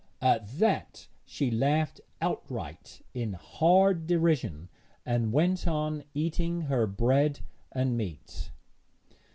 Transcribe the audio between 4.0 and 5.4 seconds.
derision, and